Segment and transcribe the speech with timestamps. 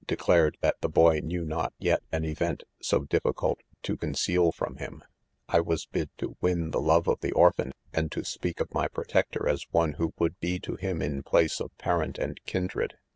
[0.07, 3.95] declar f ed' that the boy knew not yet an event so dif_ :iicult to
[3.95, 5.03] conceal from him*
[5.51, 8.87] 1 was bid to wia 'the love of the orphan, and to speak of my
[8.87, 9.31] pro' EflEQGUE.
[9.33, 12.95] 219 tector as one who would be to him in place of paMnt and kindred.